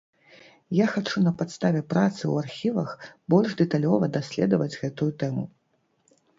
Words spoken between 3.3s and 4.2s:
больш дэталёва